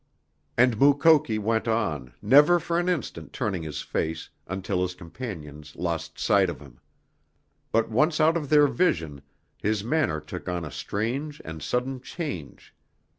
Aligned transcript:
And 0.57 0.79
Mukoki 0.79 1.37
went 1.37 1.67
on, 1.67 2.13
never 2.23 2.59
for 2.59 2.79
an 2.79 2.89
instant 2.89 3.31
turning 3.33 3.61
his 3.61 3.83
face, 3.83 4.31
until 4.47 4.81
his 4.81 4.95
companions 4.95 5.75
lost 5.75 6.17
sight 6.17 6.49
of 6.49 6.59
him. 6.59 6.79
But 7.71 7.87
once 7.91 8.19
out 8.19 8.35
of 8.35 8.49
their 8.49 8.65
vision 8.65 9.21
his 9.59 9.83
manner 9.83 10.19
took 10.19 10.49
on 10.49 10.65
a 10.65 10.71
strange 10.71 11.39
and 11.45 11.61
sudden 11.61 12.01
change. 12.01 12.73